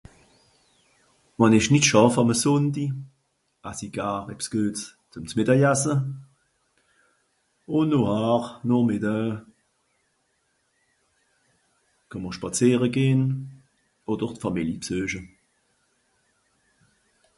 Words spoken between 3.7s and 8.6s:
i gar ebbs güet, ze(...). Ùn nohar,